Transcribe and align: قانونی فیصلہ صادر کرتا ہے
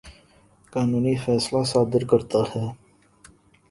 قانونی 0.73 1.15
فیصلہ 1.25 1.63
صادر 1.71 2.03
کرتا 2.09 2.39
ہے 2.51 2.65